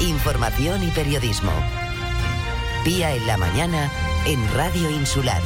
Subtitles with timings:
[0.00, 1.52] información y periodismo.
[2.84, 3.90] Pía en la mañana
[4.26, 5.42] en Radio Insular.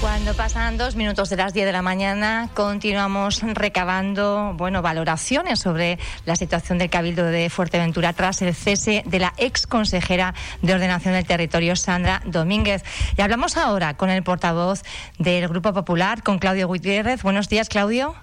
[0.00, 5.98] Cuando pasan dos minutos de las 10 de la mañana, continuamos recabando, bueno, valoraciones sobre
[6.26, 11.14] la situación del Cabildo de Fuerteventura tras el cese de la ex consejera de Ordenación
[11.14, 12.82] del Territorio, Sandra Domínguez.
[13.16, 14.82] Y hablamos ahora con el portavoz
[15.18, 17.22] del Grupo Popular, con Claudio Gutiérrez.
[17.22, 18.16] Buenos días, Claudio.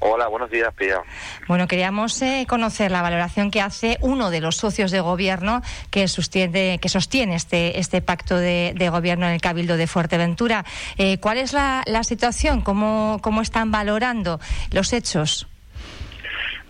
[0.00, 1.02] Hola, buenos días, Pía.
[1.48, 6.06] Bueno, queríamos eh, conocer la valoración que hace uno de los socios de gobierno que
[6.06, 10.64] sostiene, que sostiene este, este pacto de, gobierno en el Cabildo de Fuerteventura.
[10.98, 12.60] Eh, ¿Cuál es la, situación?
[12.60, 14.38] ¿Cómo, ¿Cómo están valorando
[14.70, 15.48] los hechos?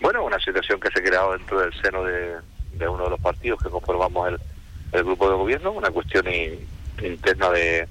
[0.01, 2.35] Bueno, una situación que se ha creado dentro del seno de,
[2.87, 4.39] uno de los partidos que conformamos
[4.91, 6.25] el, grupo de gobierno, una cuestión
[6.99, 7.87] interna de,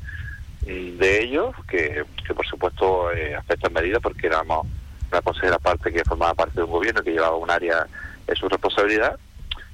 [0.62, 4.66] de ellos que, que por supuesto eh, afecta en medida porque éramos
[5.10, 7.86] una consejera parte que formaba parte de un gobierno que llevaba un área
[8.26, 9.18] de su responsabilidad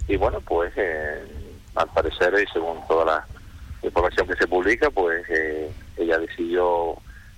[0.07, 1.25] y bueno pues eh,
[1.75, 3.27] al parecer y según toda la
[3.83, 6.97] información que se publica pues eh, ella decidió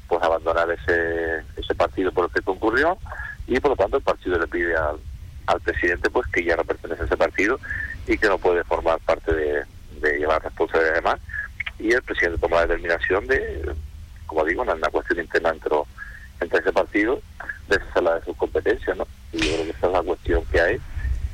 [0.08, 2.98] pues abandonar ese ese partido por el que concurrió
[3.46, 4.98] y por lo tanto el partido le pide al,
[5.46, 7.58] al presidente pues que ya no pertenece a ese partido
[8.06, 9.64] y que no puede formar parte de,
[10.18, 11.18] llevar responsabilidades más
[11.78, 13.74] y el presidente toma la determinación de
[14.26, 15.70] como digo una, una cuestión interna entre,
[16.40, 17.20] entre ese partido
[17.68, 19.06] de la de sus competencias, ¿no?
[19.32, 20.80] Y yo creo que esa es la cuestión que hay,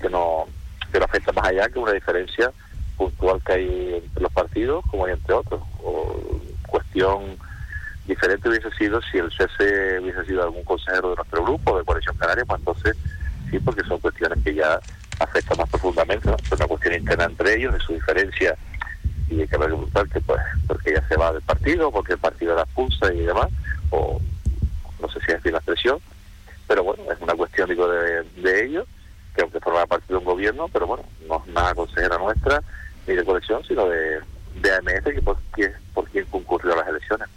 [0.00, 0.46] que no,
[0.92, 2.50] que no afecta más allá que una diferencia
[2.96, 5.60] puntual que hay entre los partidos como hay entre otros.
[5.82, 7.36] O cuestión
[8.06, 12.16] diferente hubiese sido si el cese hubiese sido algún consejero de nuestro grupo, de Coalición
[12.16, 12.96] Canaria, pues entonces
[13.50, 14.80] sí, porque son cuestiones que ya
[15.18, 16.36] afectan más profundamente, ¿no?
[16.36, 18.56] Es una cuestión interna entre ellos, de su diferencia,
[19.28, 22.54] y hay que preguntar que pues porque ella se va del partido, porque el partido
[22.54, 23.48] la expulsa y demás,
[23.90, 24.20] o
[25.02, 25.98] no sé si es bien la expresión,
[26.66, 28.86] pero bueno, es una cuestión digo, de, ellos,
[29.34, 32.62] que aunque forma parte de un gobierno, pero bueno, no es nada consejera nuestra
[33.06, 34.20] ni de colección, sino de,
[34.54, 35.36] de AMS, que por,
[35.92, 37.28] por quien concurrió a las elecciones.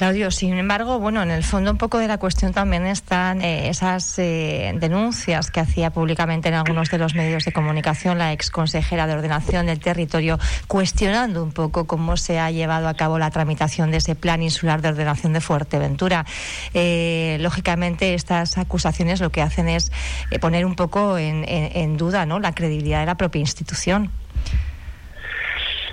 [0.00, 3.68] Claudio, sin embargo, bueno, en el fondo un poco de la cuestión también están eh,
[3.68, 8.50] esas eh, denuncias que hacía públicamente en algunos de los medios de comunicación la ex
[8.50, 10.38] consejera de ordenación del territorio,
[10.68, 14.80] cuestionando un poco cómo se ha llevado a cabo la tramitación de ese plan insular
[14.80, 16.24] de ordenación de Fuerteventura.
[16.72, 19.92] Eh, lógicamente, estas acusaciones lo que hacen es
[20.40, 22.40] poner un poco en, en duda ¿no?
[22.40, 24.10] la credibilidad de la propia institución.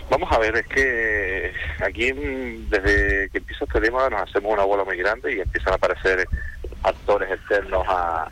[0.09, 1.51] Vamos a ver, es que
[1.83, 2.13] aquí
[2.69, 6.25] desde que empieza este tema nos hacemos una bola muy grande y empiezan a aparecer
[6.83, 8.29] actores externos a,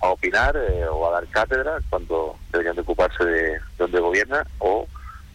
[0.00, 4.86] opinar eh, o a dar cátedra cuando deberían de ocuparse de dónde gobierna o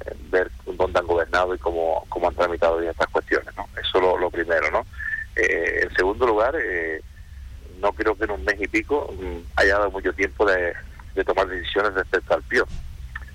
[0.06, 3.53] eh, ver dónde han gobernado y cómo, cómo han tramitado bien estas cuestiones.
[3.57, 3.67] ¿no?
[3.81, 4.72] Eso lo, lo primero.
[4.72, 4.85] ¿no?
[5.35, 6.55] Eh, en segundo lugar,
[7.79, 10.73] no creo que en un mes y pico mm, haya dado mucho tiempo de,
[11.16, 12.66] de tomar decisiones respecto al PIO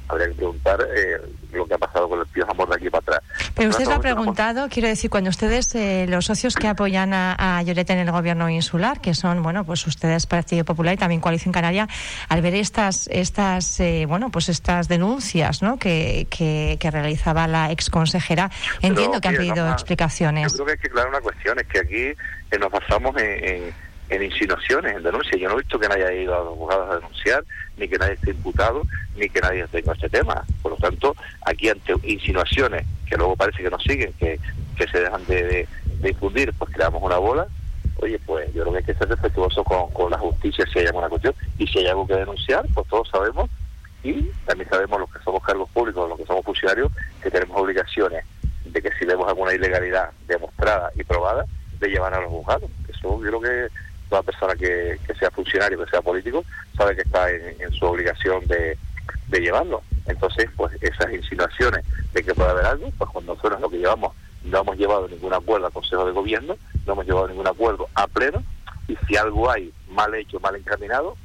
[0.09, 1.19] habría que preguntar eh,
[1.53, 3.21] lo que ha pasado con el Pío Amor de aquí para atrás.
[3.55, 7.59] Pero usted lo ha preguntado, quiero decir, cuando ustedes, eh, los socios que apoyan a,
[7.59, 11.21] a Llorete en el gobierno insular, que son, bueno, pues ustedes Partido Popular y también
[11.21, 11.89] Coalición Canaria,
[12.29, 17.91] al ver estas, estas eh, bueno, pues estas denuncias, ¿no?, que, que, realizaba la ex
[17.91, 20.53] consejera, entiendo que han pedido explicaciones.
[20.53, 23.75] Yo creo que hay que aclarar una cuestión, es que aquí nos basamos en en
[24.11, 25.41] insinuaciones, en denuncias.
[25.41, 27.45] Yo no he visto que nadie haya ido a los abogados a denunciar,
[27.77, 28.83] ni que nadie esté imputado,
[29.17, 30.45] ni que nadie tenga este tema.
[30.63, 31.15] Por lo tanto,
[31.45, 34.39] aquí ante insinuaciones que luego parece que nos siguen, que,
[34.77, 35.67] que se dejan de,
[36.01, 37.47] de, infundir, pues creamos una bola.
[38.01, 40.87] Oye, pues yo creo que hay que ser respetuoso con, con la justicia si hay
[40.87, 41.35] alguna cuestión.
[41.59, 43.51] Y si hay algo que denunciar, pues todos sabemos,
[44.03, 46.93] y también sabemos los que somos cargos públicos, los que somos funcionarios,
[47.23, 48.25] que tenemos obligaciones
[48.65, 51.47] de que si vemos alguna ilegalidad demostrada y probada,
[51.81, 52.71] de llevar a los juzgados.
[52.89, 53.69] Eso yo creo que
[54.09, 56.45] toda persona que, sea funcionario, que sea político,
[56.77, 58.77] sabe que está en, su obligación de,
[59.31, 59.83] llevarlo.
[60.07, 64.15] Entonces, pues esas insinuaciones de que puede haber algo, pues cuando nosotros lo que llevamos
[64.45, 68.07] no hemos llevado ningún acuerdo al Consejo de Gobierno, no hemos llevado ningún acuerdo a
[68.07, 68.43] pleno,
[68.87, 71.17] y si algo hay mal hecho, mal encaminado,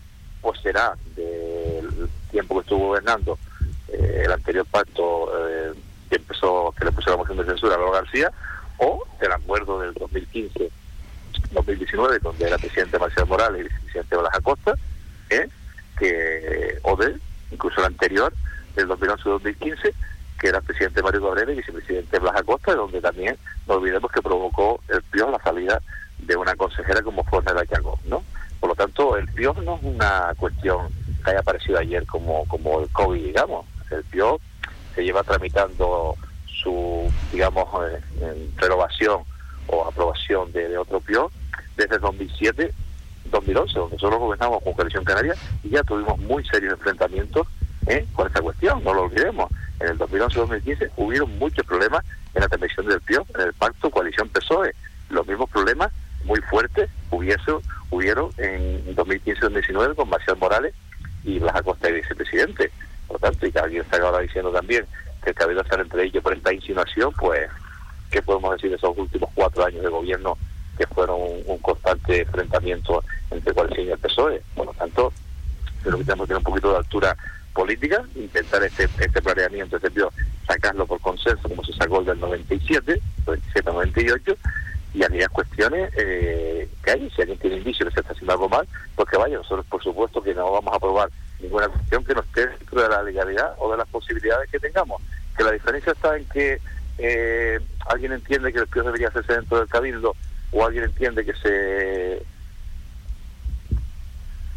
[0.41, 3.37] pues será del tiempo que estuvo gobernando
[3.87, 5.73] eh, el anterior pacto eh,
[6.09, 8.31] que empezó, que le puso la moción de censura a Lolo García,
[8.77, 10.69] o del acuerdo del 2015
[11.53, 14.73] 2019, donde era presidente Marcial Morales y vicepresidente Blas Acosta,
[15.29, 15.47] ¿eh?
[15.97, 17.15] que, o de,
[17.51, 18.33] incluso el anterior,
[18.75, 19.93] del 2011-2015,
[20.39, 24.81] que era presidente Mario Cabrera y vicepresidente Blas Acosta, donde también no olvidemos que provocó
[24.89, 25.81] el PIO la salida
[26.19, 28.23] de una consejera como fue la Chacón, ¿no?
[28.59, 30.87] Por lo tanto, el PIO no es una cuestión
[31.23, 33.65] que haya aparecido ayer como, como el COVID, digamos.
[33.91, 34.39] El PIO
[34.95, 36.15] se lleva tramitando
[36.45, 37.67] su, digamos,
[38.21, 39.23] eh, renovación
[39.67, 41.31] o aprobación de, otro PIO
[41.75, 42.73] desde el 2007
[43.25, 47.47] 2011, donde nosotros gobernamos con Coalición Canaria y ya tuvimos muy serios enfrentamientos
[47.87, 48.05] ¿eh?
[48.13, 49.51] con esta cuestión, no lo olvidemos.
[49.79, 54.73] En el 2011-2015 hubieron muchos problemas en la transmisión del PIO, en el pacto coalición-PSOE.
[55.09, 55.91] Los mismos problemas
[56.25, 57.51] muy fuertes hubiese,
[57.89, 60.73] hubieron en 2015-2019 con Marcial Morales
[61.23, 62.71] y Blas Acosta y vicepresidente.
[63.07, 64.85] Por lo tanto, y que alguien está ahora diciendo también
[65.23, 67.49] que el cabildo estar entre ellos por esta insinuación, pues,
[68.09, 70.37] ¿qué podemos decir de esos últimos cuatro años de gobierno
[70.77, 74.41] que fueron un, constante enfrentamiento entre coalición y el PSOE?
[74.55, 75.13] Por lo tanto,
[75.83, 77.17] creo que tenemos que tener un poquito de altura
[77.53, 79.91] política, intentar este, este planeamiento, este
[80.47, 84.37] sacarlo por consenso como se sacó el del 97, 97-98,
[84.93, 88.33] y aquellas cuestiones eh, que hay, si alguien tiene indicio de que se está haciendo
[88.33, 91.09] algo mal, pues que vaya, nosotros por supuesto que no vamos a aprobar
[91.39, 95.01] ninguna cuestión que no esté dentro de la legalidad o de las posibilidades que tengamos.
[95.35, 96.61] Que la diferencia está en que
[96.99, 100.15] eh, alguien entiende que el debería hacerse dentro del cabildo
[100.53, 102.23] o alguien entiende que se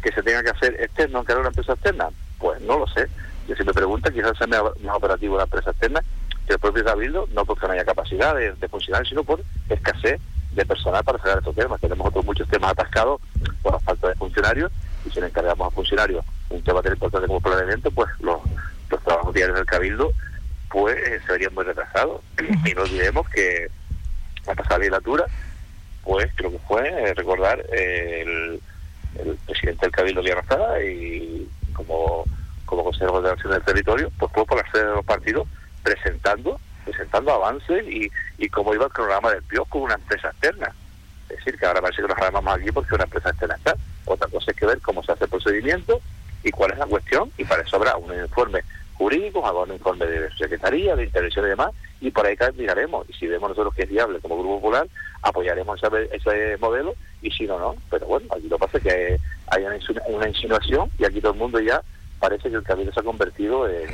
[0.01, 2.09] que se tenga que hacer externo, aunque era una empresa externa.
[2.37, 3.07] Pues no lo sé.
[3.47, 4.61] Yo si me preguntan, quizás sea más
[4.95, 6.01] operativo la empresa externa
[6.45, 10.21] que el propio cabildo, no porque no haya capacidad de, funcionar, sino por escasez
[10.53, 11.81] de personal para sacar estos temas.
[11.81, 13.19] Tenemos otros muchos temas atascados
[13.61, 14.71] por la falta de funcionarios
[15.05, 18.39] y si le encargamos a funcionarios un tema tan importante como planeamiento, pues los,
[18.89, 20.13] los trabajos diarios del Cabildo
[20.69, 22.21] pues se verían muy retrasados.
[22.65, 23.67] Y no olvidemos que
[24.45, 25.25] la pasada legislatura,
[26.07, 28.61] pues creo que fue eh, recordar el,
[29.45, 32.23] presidente del Cabildo de Arrasada y como,
[32.65, 35.47] como consejero de acción del territorio, pues fue por la sede de los partidos
[35.83, 40.73] presentando presentando avances y, y cómo iba el programa del PIO con una empresa externa.
[41.29, 43.75] Es decir, que ahora parece que nos agarramos aquí porque una empresa externa está.
[44.05, 45.99] Otra cosa es que ver cómo se hace el procedimiento
[46.43, 48.61] y cuál es la cuestión, y para eso habrá un informe
[48.97, 51.71] jurídico, habrá un informe de secretaría, de intervención y demás,
[52.01, 54.87] y por ahí miraremos, y si vemos nosotros que es viable como Grupo Popular,
[55.21, 57.75] apoyaremos ese, ese modelo, y si no, no.
[57.89, 59.17] Pero bueno, aquí lo que pasa es que
[59.47, 59.63] hay
[60.09, 61.81] una insinuación, y aquí todo el mundo ya
[62.19, 63.89] parece que el camino se ha convertido en,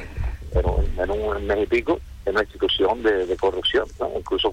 [0.56, 3.86] en, un, mes y pico en una institución de, corrupción,
[4.18, 4.52] incluso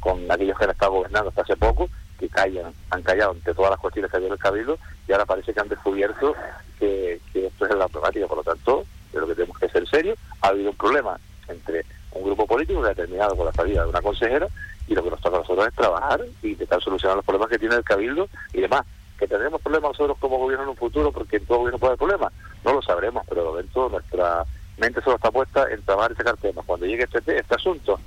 [0.00, 1.88] con, aquellos que han estado gobernando hasta hace poco,
[2.18, 5.26] que callan, han callado ante todas las cuestiones que había en el Cabildo y ahora
[5.26, 6.34] parece que han descubierto
[6.78, 8.26] que, esto es la problemática.
[8.26, 8.84] Por lo tanto,
[9.14, 11.18] de lo que tenemos que ser serios, ha habido un problema
[11.48, 14.48] entre un grupo político que ha con la salida de una consejera
[14.86, 17.58] y lo que nos toca a nosotros es trabajar y intentar solucionar los problemas que
[17.58, 18.84] tiene el Cabildo y demás.
[19.18, 21.98] Que tendremos problemas nosotros como gobierno en un futuro porque en todo gobierno puede haber
[21.98, 22.32] problemas,
[22.64, 24.44] no lo sabremos, pero de momento nuestra
[24.76, 26.64] mente solo está puesta en trabajar y sacar temas.
[26.66, 28.00] Cuando llegue este, este asunto,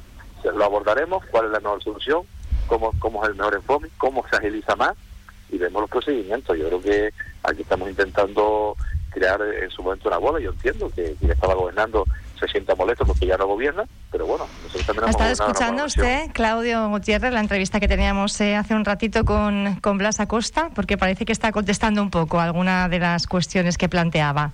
[0.44, 2.24] lo abordaremos, cuál es la mejor solución,
[2.68, 4.95] cómo, cómo es el mejor enfoque, cómo se agiliza más
[5.50, 6.57] y vemos los procedimientos.
[6.57, 7.13] Yo creo que
[7.44, 8.75] aquí estamos intentando
[9.17, 10.39] crear en su momento una bola.
[10.39, 12.05] Yo entiendo que quien estaba gobernando
[12.39, 16.29] se sienta molesto porque ya no gobierna, pero bueno, nosotros también ¿Ha estado escuchando usted,
[16.33, 20.69] Claudio Gutiérrez, la entrevista que teníamos eh, hace un ratito con, con Blas Acosta?
[20.75, 24.51] Porque parece que está contestando un poco alguna de las cuestiones que planteaba.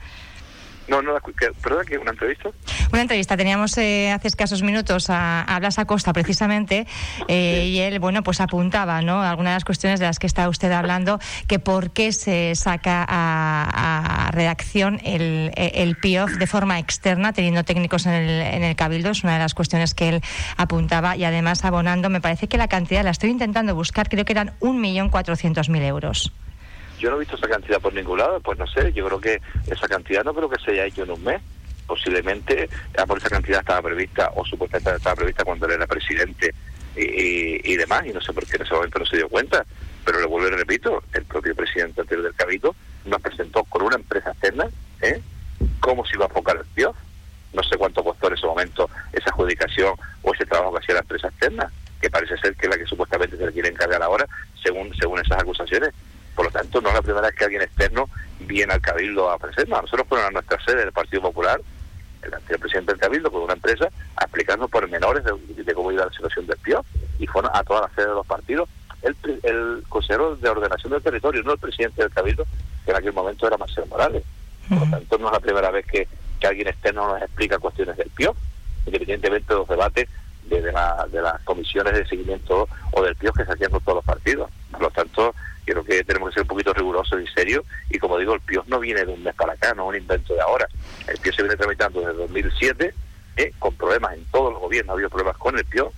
[0.88, 1.14] No, no,
[1.62, 2.50] perdón, que una entrevista.
[2.92, 3.38] Una entrevista.
[3.38, 6.86] Teníamos eh, hace escasos minutos a, a Blas Acosta, precisamente,
[7.28, 9.22] eh, y él, bueno, pues apuntaba, ¿no?
[9.22, 13.06] Algunas de las cuestiones de las que está usted hablando, que por qué se saca
[13.08, 19.12] a, redacción el, el, PIOF de forma externa, teniendo técnicos en el, en el Cabildo,
[19.12, 20.22] es una de las cuestiones que él
[20.58, 24.34] apuntaba, y además abonando, me parece que la cantidad, la estoy intentando buscar, creo que
[24.34, 26.34] eran 1.400.000 euros.
[27.04, 29.42] Yo no he visto esa cantidad por ningún lado, pues no sé, yo creo que
[29.70, 31.42] esa cantidad no creo que se haya hecho en un mes.
[31.86, 36.56] Posiblemente ya por esa cantidad estaba prevista o supuestamente estaba prevista cuando él era presidente
[36.96, 39.66] y, demás, y no sé por qué en ese momento no se dio cuenta.
[40.06, 43.98] Pero le vuelvo y repito, el propio presidente anterior del Cabildo nos presentó con una
[43.98, 44.68] empresa externa
[45.02, 45.22] ¿eh?
[45.82, 46.96] cómo se iba a enfocar el PIOF.
[47.52, 51.02] No sé cuánto costó en ese momento esa adjudicación o ese trabajo que hacía la
[51.02, 51.70] empresa externa,
[52.00, 54.26] que parece ser que es la que supuestamente se le quiere encargar ahora,
[54.64, 55.94] según, según esas acusaciones.
[56.36, 58.10] Por lo tanto, no es la primera vez que alguien externo
[58.40, 59.84] viene al Cabildo a ofrecernos.
[59.84, 61.62] Nosotros fuimos a nuestra sede del Partido Popular,
[62.22, 66.06] el anterior presidente del Cabildo, con una empresa, a explicarnos por menores de, cómo iba
[66.06, 66.86] la situación del PIO,
[67.20, 68.70] y fueron a todas las sedes de los partidos
[69.04, 72.46] el, el consejero de ordenación del territorio, no el presidente del Cabildo,
[72.86, 74.24] que en aquel momento era Marcelo Morales.
[74.70, 76.08] Por lo tanto, no es la primera vez que,
[76.46, 78.36] alguien externo nos explica cuestiones del PIO,
[78.86, 80.10] independientemente de los debates
[80.44, 80.74] de, de,
[81.10, 84.52] de las comisiones de seguimiento o del PIO que se hacían con todos los partidos.
[84.70, 85.34] Por lo tanto,
[85.66, 87.66] creo que tenemos que ser un poquito rigurosos y serios.
[87.90, 89.96] Y como digo, el PIOS no viene de un mes para acá, no es un
[89.96, 90.68] invento de ahora.
[91.08, 92.94] El PIOS se viene tramitando desde 2007,
[93.38, 95.94] eh, con problemas en todos los gobiernos, ha habido problemas con el PIOS,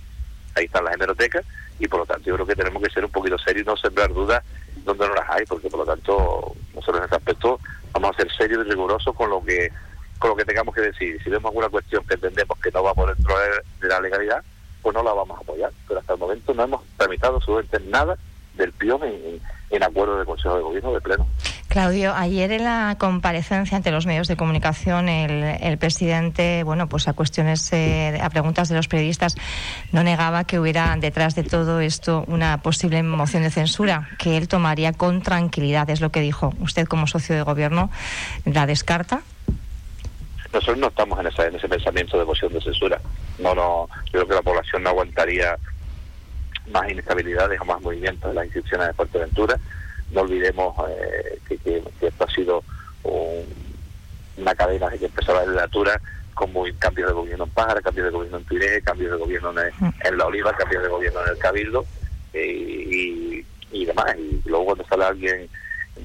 [0.54, 1.44] ahí están las hemerotecas,
[1.78, 3.76] y por lo tanto yo creo que tenemos que ser un poquito serios y no
[3.76, 4.42] sembrar dudas
[4.84, 7.60] donde no las hay, porque por lo tanto nosotros en este aspecto
[7.92, 9.70] vamos a ser serios y rigurosos con lo que
[10.18, 11.22] con lo que tengamos que decir.
[11.22, 13.34] Si vemos alguna cuestión que entendemos que no va por dentro
[13.80, 14.42] de la legalidad,
[14.80, 15.70] pues no la vamos a apoyar.
[15.86, 18.16] Pero hasta el momento no hemos tramitado absolutamente nada
[18.56, 21.26] del PIO en, en acuerdo del Consejo de Gobierno de Pleno.
[21.68, 27.12] Claudio, ayer en la comparecencia ante los medios de comunicación, el, presidente, bueno, pues a
[27.12, 29.34] cuestiones, eh, a preguntas de los periodistas,
[29.92, 34.48] no negaba que hubiera detrás de todo esto una posible moción de censura que él
[34.48, 36.54] tomaría con tranquilidad, es lo que dijo.
[36.60, 37.90] ¿Usted, como socio de gobierno,
[38.46, 39.20] la descarta?
[40.52, 42.98] Nosotros no estamos en, esa, en ese pensamiento de moción de censura.
[43.38, 45.58] No, no, yo creo que la población no aguantaría
[46.70, 49.58] más inestabilidad, o más movimientos de las instituciones de Fuerteventura
[50.10, 52.62] no olvidemos eh, que, esto ha sido
[54.36, 56.00] una cadena de que empezó la legislatura
[56.34, 60.18] como cambio de gobierno en Pájara, cambio de gobierno en Piré, cambio de gobierno en,
[60.18, 61.86] La Oliva, cambio de gobierno en el Cabildo
[62.34, 64.14] eh, y, demás.
[64.18, 65.48] Y luego cuando sale alguien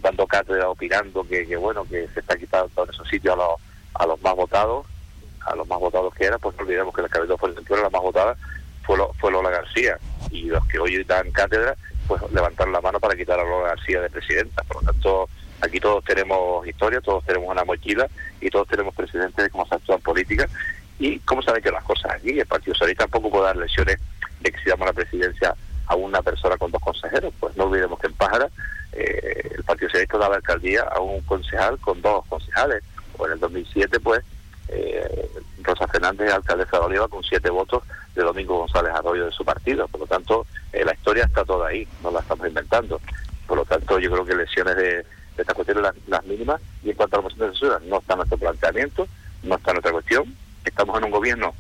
[0.02, 3.56] dando cátedra, opinando que, que bueno, que se está quitando todos esos sitios a los,
[3.96, 4.86] a los más votados,
[5.42, 8.02] a los más votados que eran, pues no olvidemos que el Cabildo de la más
[8.02, 8.38] votada
[8.84, 9.98] fue, fue Lola García
[10.30, 11.76] y los que hoy dan cátedra
[12.08, 14.64] pues levantar la mano para quitar a Lola García de presidenta.
[14.64, 15.30] Por lo tanto,
[15.62, 18.08] aquí todos tenemos historia, todos tenemos una mochila
[18.40, 20.48] y todos tenemos presidentes de cómo se actúa en política
[21.00, 22.40] y cómo han hecho las cosas aquí.
[22.40, 23.98] El Partido Socialista tampoco puede dar lecciones
[24.40, 25.56] de que si damos la presidencia
[25.88, 27.34] a una persona con dos consejeros.
[27.40, 28.50] Pues no olvidemos que en Pájara
[28.94, 32.84] eh, el Partido Socialista daba alcaldía a un concejal con dos concejales.
[33.18, 34.22] O en el 2007, pues,
[34.72, 35.30] eh,
[35.62, 37.84] Rosa Fernández, alcaldesa de Oliva, con siete votos
[38.16, 39.88] de Domingo González Arroyo de su partido.
[39.88, 43.00] Por lo tanto, eh, la historia está toda ahí, no la estamos inventando.
[43.48, 45.06] Por lo tanto, yo creo que lesiones de, de
[45.38, 46.62] estas cuestiones las, las mínimas.
[46.84, 49.08] Y en cuanto a la moción de censura, no está nuestro planteamiento,
[49.44, 50.36] no está nuestra cuestión.
[50.66, 51.54] Estamos en un gobierno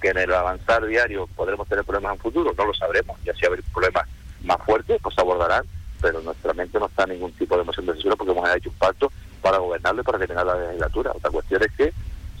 [0.00, 3.18] que en el avanzar diario podremos tener problemas en futuro, no lo sabremos.
[3.24, 4.06] Y así habrá problemas
[4.42, 5.64] más fuertes, pues abordarán,
[6.00, 8.70] pero nuestra mente no está en ningún tipo de moción de censura porque hemos hecho
[8.70, 11.12] un pacto para gobernarlo y para terminar la legislatura.
[11.14, 11.92] Otra cuestión es que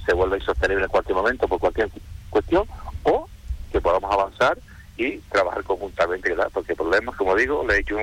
[0.06, 1.90] se vuelva insostenible en cualquier momento por cualquier
[2.30, 2.64] cuestión
[3.02, 3.28] o
[3.72, 4.56] que podamos avanzar
[4.96, 6.48] y trabajar conjuntamente, ¿verdad?
[6.52, 7.98] Porque problemas, como digo, le he hecho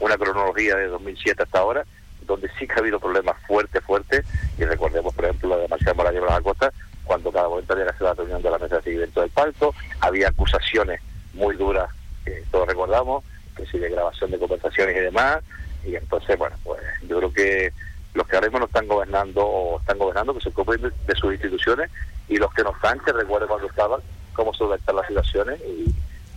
[0.00, 1.84] una cronología de 2007 hasta ahora,
[2.26, 4.24] donde sí que ha habido problemas fuertes, fuertes,
[4.58, 6.72] y recordemos, por ejemplo, la de Marcial Morales de la Costa,
[7.04, 11.00] cuando cada momento hacer la reunión de la mesa de seguimiento del pacto, había acusaciones
[11.32, 11.88] muy duras,
[12.24, 13.24] que todos recordamos,
[13.56, 15.42] que sí de grabación de conversaciones y demás,
[15.84, 17.72] y entonces, bueno, pues yo creo que
[18.14, 21.32] los que ahora mismo no están gobernando o están gobernando, que se ocupen de, sus
[21.32, 21.90] instituciones,
[22.28, 24.00] y los que no están, que recuerden cuando estaban,
[24.32, 25.94] cómo solventar las situaciones y,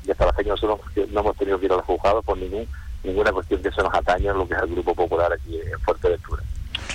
[0.10, 0.80] hasta la fecha nosotros
[1.12, 2.68] no hemos tenido que ir a los juzgados por ningún,
[3.04, 5.80] ninguna cuestión que se nos atañe en lo que es el Grupo Popular aquí en
[5.80, 6.44] Fuerteventura.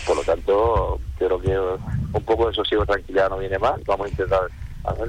[0.06, 3.82] Por lo tanto, creo que un poco de sosiego tranquilidad no viene más.
[3.84, 4.40] Vamos a intentar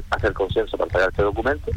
[0.09, 1.71] hacer, consenso para sacar este documento.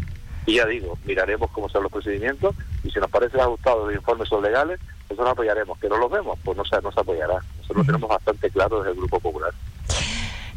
[0.47, 4.29] Y ya digo, miraremos cómo son los procedimientos y si nos parece ajustado los informes
[4.29, 5.79] son legales, eso nos apoyaremos.
[5.79, 7.39] Que no los vemos, pues no se, no se apoyará.
[7.59, 9.53] Nosotros lo tenemos bastante claro desde el Grupo Popular.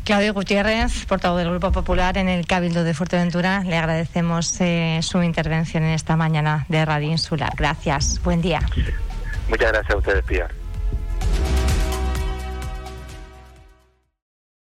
[0.04, 5.24] Claudio Gutiérrez, portavoz del Grupo Popular en el Cabildo de Fuerteventura, le agradecemos eh, su
[5.24, 7.54] intervención en esta mañana de Radio Insular.
[7.56, 8.22] Gracias.
[8.22, 8.60] Buen día.
[9.48, 10.50] Muchas gracias a ustedes, Pia.